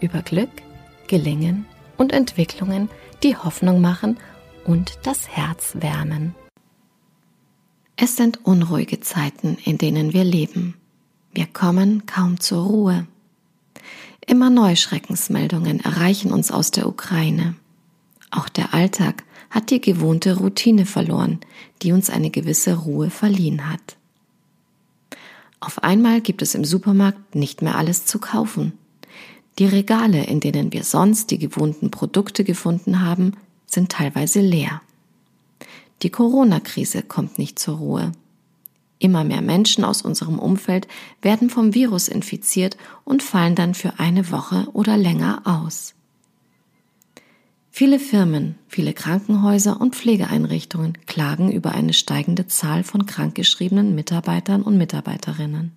[0.00, 0.50] über Glück,
[1.06, 2.88] Gelingen und Entwicklungen,
[3.22, 4.18] die Hoffnung machen
[4.64, 6.34] und das Herz wärmen.
[7.96, 10.74] Es sind unruhige Zeiten, in denen wir leben.
[11.32, 13.06] Wir kommen kaum zur Ruhe.
[14.26, 17.56] Immer neue Schreckensmeldungen erreichen uns aus der Ukraine.
[18.30, 21.40] Auch der Alltag hat die gewohnte Routine verloren,
[21.82, 23.96] die uns eine gewisse Ruhe verliehen hat.
[25.58, 28.72] Auf einmal gibt es im Supermarkt nicht mehr alles zu kaufen.
[29.58, 33.32] Die Regale, in denen wir sonst die gewohnten Produkte gefunden haben,
[33.66, 34.80] sind teilweise leer.
[36.02, 38.12] Die Corona-Krise kommt nicht zur Ruhe.
[38.98, 40.86] Immer mehr Menschen aus unserem Umfeld
[41.22, 45.94] werden vom Virus infiziert und fallen dann für eine Woche oder länger aus.
[47.70, 54.76] Viele Firmen, viele Krankenhäuser und Pflegeeinrichtungen klagen über eine steigende Zahl von krankgeschriebenen Mitarbeitern und
[54.76, 55.72] Mitarbeiterinnen.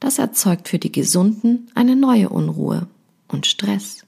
[0.00, 2.86] Das erzeugt für die Gesunden eine neue Unruhe
[3.26, 4.04] und Stress.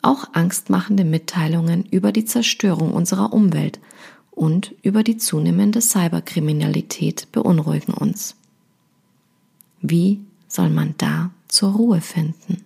[0.00, 3.78] Auch angstmachende Mitteilungen über die Zerstörung unserer Umwelt
[4.30, 8.34] und über die zunehmende Cyberkriminalität beunruhigen uns.
[9.80, 12.64] Wie soll man da zur Ruhe finden?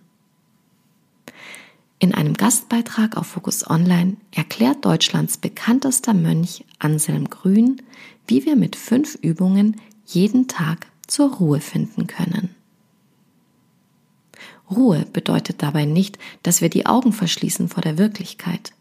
[1.99, 7.81] In einem Gastbeitrag auf Focus Online erklärt Deutschlands bekanntester Mönch Anselm Grün,
[8.27, 12.55] wie wir mit fünf Übungen jeden Tag zur Ruhe finden können.
[14.69, 18.73] Ruhe bedeutet dabei nicht, dass wir die Augen verschließen vor der Wirklichkeit,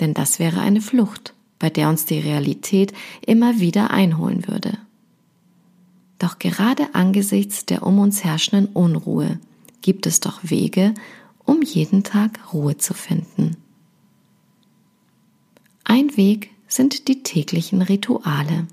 [0.00, 2.92] denn das wäre eine Flucht, bei der uns die Realität
[3.26, 4.78] immer wieder einholen würde.
[6.18, 9.38] Doch gerade angesichts der um uns herrschenden Unruhe
[9.82, 10.94] gibt es doch Wege,
[11.44, 13.56] um jeden Tag Ruhe zu finden.
[15.84, 18.66] Ein Weg sind die täglichen Rituale.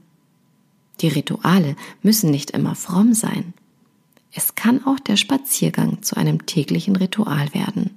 [1.04, 3.54] Die Rituale müssen nicht immer fromm sein.
[4.32, 7.92] Es kann auch der Spaziergang zu einem täglichen Ritual werden.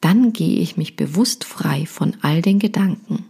[0.00, 3.26] Dann gehe ich mich bewusst frei von all den Gedanken.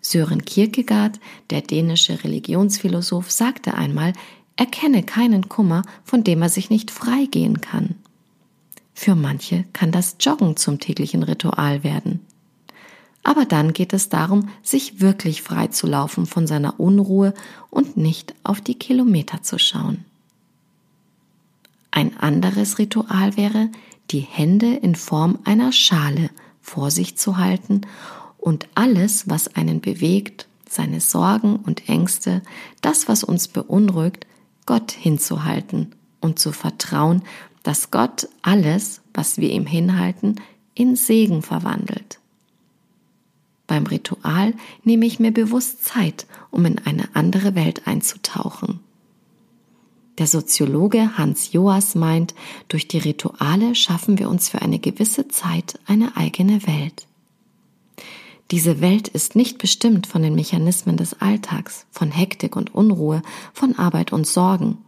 [0.00, 1.20] Sören Kierkegaard,
[1.50, 4.14] der dänische Religionsphilosoph, sagte einmal,
[4.56, 7.96] er kenne keinen Kummer, von dem er sich nicht frei gehen kann.
[8.94, 12.20] Für manche kann das Joggen zum täglichen Ritual werden.
[13.24, 17.32] Aber dann geht es darum, sich wirklich frei zu laufen von seiner Unruhe
[17.70, 20.04] und nicht auf die Kilometer zu schauen.
[21.90, 23.70] Ein anderes Ritual wäre,
[24.10, 26.30] die Hände in Form einer Schale
[26.60, 27.82] vor sich zu halten
[28.36, 32.42] und alles, was einen bewegt, seine Sorgen und Ängste,
[32.82, 34.26] das, was uns beunruhigt,
[34.66, 37.22] Gott hinzuhalten und zu vertrauen,
[37.62, 40.40] dass Gott alles, was wir ihm hinhalten,
[40.74, 42.18] in Segen verwandelt.
[43.66, 48.80] Beim Ritual nehme ich mir bewusst Zeit, um in eine andere Welt einzutauchen.
[50.18, 52.34] Der Soziologe Hans Joas meint,
[52.68, 57.06] durch die Rituale schaffen wir uns für eine gewisse Zeit eine eigene Welt.
[58.50, 63.76] Diese Welt ist nicht bestimmt von den Mechanismen des Alltags, von Hektik und Unruhe, von
[63.76, 64.78] Arbeit und Sorgen.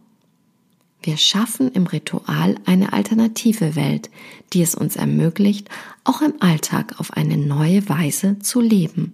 [1.07, 4.09] Wir schaffen im Ritual eine alternative Welt,
[4.51, 5.69] die es uns ermöglicht,
[6.03, 9.13] auch im Alltag auf eine neue Weise zu leben.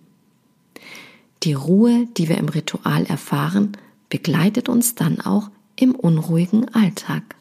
[1.43, 3.77] Die Ruhe, die wir im Ritual erfahren,
[4.09, 7.35] begleitet uns dann auch im unruhigen Alltag.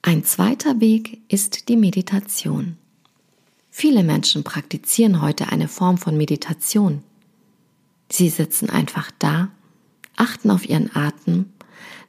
[0.00, 2.76] Ein zweiter Weg ist die Meditation.
[3.68, 7.02] Viele Menschen praktizieren heute eine Form von Meditation.
[8.08, 9.50] Sie sitzen einfach da,
[10.16, 11.46] achten auf ihren Atem,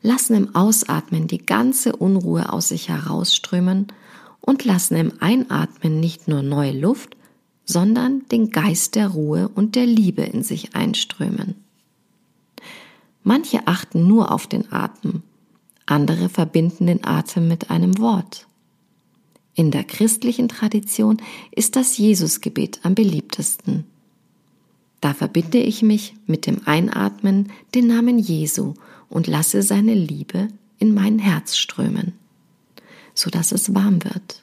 [0.02, 3.88] lassen im Ausatmen die ganze Unruhe aus sich herausströmen
[4.42, 7.16] und lassen im Einatmen nicht nur neue Luft,
[7.66, 11.56] sondern den Geist der Ruhe und der Liebe in sich einströmen.
[13.24, 15.24] Manche achten nur auf den Atem,
[15.88, 18.46] andere verbinden den Atem mit einem Wort.
[19.56, 21.18] In der christlichen Tradition
[21.52, 23.86] ist das Jesusgebet am beliebtesten.
[25.06, 28.74] Da verbinde ich mich mit dem Einatmen den Namen Jesu
[29.08, 30.48] und lasse seine Liebe
[30.80, 32.14] in mein Herz strömen,
[33.14, 34.42] so dass es warm wird.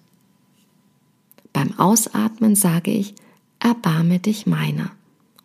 [1.53, 3.17] Beim Ausatmen sage ich,
[3.59, 4.93] erbarme dich meiner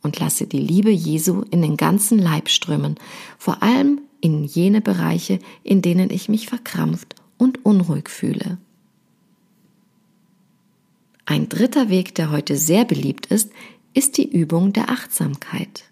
[0.04, 2.94] und lasse die Liebe Jesu in den ganzen Leib strömen,
[3.40, 8.60] vor allem in jene Bereiche, in denen ich mich verkrampft und unruhig fühle.
[11.25, 13.52] Ein dritter Weg, der heute sehr beliebt ist,
[13.98, 15.86] ist die Übung der Achtsamkeit.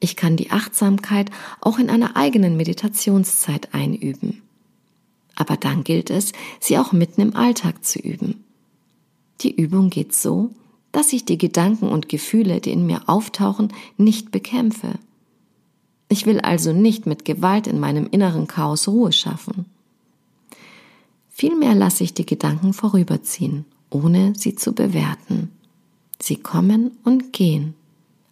[0.00, 1.30] Ich kann die Achtsamkeit
[1.60, 4.42] auch in einer eigenen Meditationszeit einüben.
[5.36, 8.42] Aber dann gilt es, sie auch mitten im Alltag zu üben.
[9.42, 10.50] Die Übung geht so,
[10.90, 14.98] dass ich die Gedanken und Gefühle, die in mir auftauchen, nicht bekämpfe.
[16.08, 19.66] Ich will also nicht mit Gewalt in meinem inneren Chaos Ruhe schaffen.
[21.28, 25.50] Vielmehr lasse ich die Gedanken vorüberziehen ohne sie zu bewerten.
[26.20, 27.74] Sie kommen und gehen,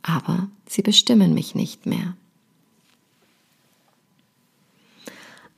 [0.02, 2.16] aber sie bestimmen mich nicht mehr.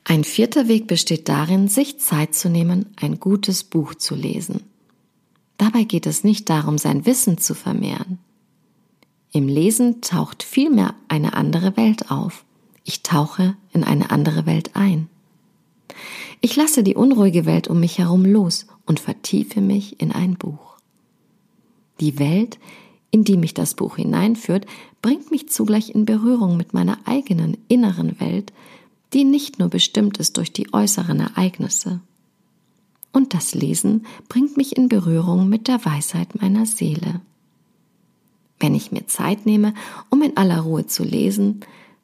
[0.05, 4.61] Ein vierter Weg besteht darin, sich Zeit zu nehmen, ein gutes Buch zu lesen.
[5.57, 8.19] Dabei geht es nicht darum, sein Wissen zu vermehren.
[9.31, 12.43] Im Lesen taucht vielmehr eine andere Welt auf.
[12.83, 15.07] Ich tauche in eine andere Welt ein.
[16.41, 20.77] Ich lasse die unruhige Welt um mich herum los und vertiefe mich in ein Buch.
[21.99, 22.59] Die Welt,
[23.11, 24.65] in die mich das Buch hineinführt,
[25.01, 28.51] bringt mich zugleich in Berührung mit meiner eigenen inneren Welt,
[29.13, 32.01] die nicht nur bestimmt ist durch die äußeren Ereignisse.
[33.11, 37.21] Und das Lesen bringt mich in Berührung mit der Weisheit meiner Seele.
[38.59, 39.73] Wenn ich mir Zeit nehme,
[40.09, 41.61] um in aller Ruhe zu lesen,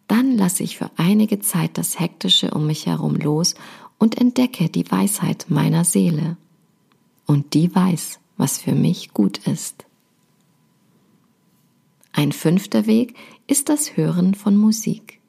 [0.08, 3.56] dann lasse ich für einige Zeit das Hektische um mich herum los
[3.98, 6.38] und entdecke die Weisheit meiner Seele.
[7.26, 9.86] Und die weiß, was für mich gut ist.
[12.14, 13.16] Ein fünfter Weg
[13.46, 15.20] ist das Hören von Musik.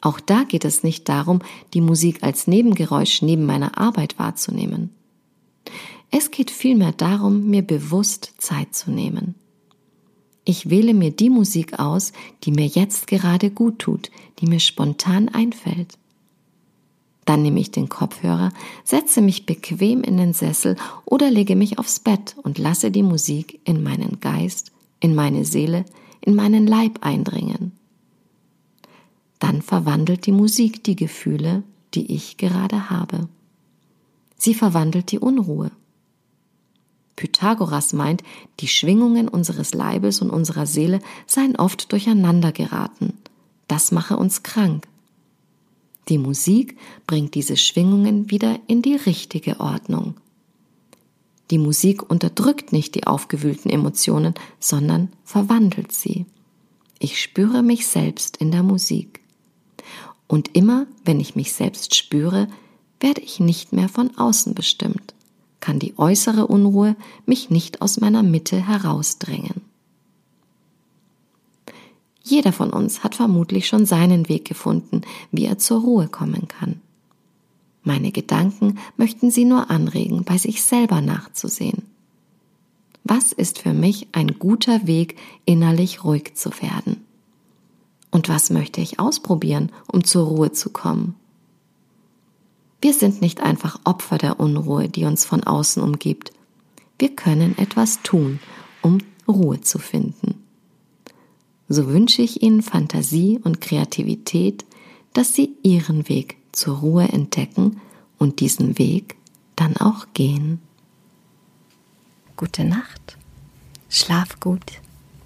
[0.00, 1.40] Auch da geht es nicht darum,
[1.74, 4.90] die Musik als Nebengeräusch neben meiner Arbeit wahrzunehmen.
[6.10, 9.34] Es geht vielmehr darum, mir bewusst Zeit zu nehmen.
[10.44, 12.12] Ich wähle mir die Musik aus,
[12.44, 15.98] die mir jetzt gerade gut tut, die mir spontan einfällt.
[17.26, 18.52] Dann nehme ich den Kopfhörer,
[18.84, 23.60] setze mich bequem in den Sessel oder lege mich aufs Bett und lasse die Musik
[23.64, 25.84] in meinen Geist, in meine Seele,
[26.20, 27.72] in meinen Leib eindringen.
[29.40, 31.64] Dann verwandelt die Musik die Gefühle,
[31.94, 33.28] die ich gerade habe.
[34.38, 35.72] Sie verwandelt die Unruhe.
[37.16, 38.22] Pythagoras meint,
[38.60, 43.14] die Schwingungen unseres Leibes und unserer Seele seien oft durcheinander geraten.
[43.66, 44.86] Das mache uns krank.
[46.08, 46.76] Die Musik
[47.06, 50.14] bringt diese Schwingungen wieder in die richtige Ordnung.
[51.50, 56.26] Die Musik unterdrückt nicht die aufgewühlten Emotionen, sondern verwandelt sie.
[56.98, 59.20] Ich spüre mich selbst in der Musik.
[60.28, 62.48] Und immer, wenn ich mich selbst spüre,
[63.00, 65.14] werde ich nicht mehr von außen bestimmt,
[65.60, 69.62] kann die äußere Unruhe mich nicht aus meiner Mitte herausdrängen.
[72.28, 76.80] Jeder von uns hat vermutlich schon seinen Weg gefunden, wie er zur Ruhe kommen kann.
[77.84, 81.84] Meine Gedanken möchten Sie nur anregen, bei sich selber nachzusehen.
[83.04, 87.04] Was ist für mich ein guter Weg, innerlich ruhig zu werden?
[88.10, 91.14] Und was möchte ich ausprobieren, um zur Ruhe zu kommen?
[92.80, 96.32] Wir sind nicht einfach Opfer der Unruhe, die uns von außen umgibt.
[96.98, 98.40] Wir können etwas tun,
[98.82, 98.98] um
[99.28, 100.45] Ruhe zu finden
[101.68, 104.64] so wünsche ich Ihnen Fantasie und Kreativität,
[105.12, 107.80] dass Sie Ihren Weg zur Ruhe entdecken
[108.18, 109.16] und diesen Weg
[109.56, 110.60] dann auch gehen.
[112.36, 113.16] Gute Nacht,
[113.88, 114.80] schlaf gut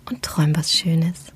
[0.08, 1.32] und träum was Schönes.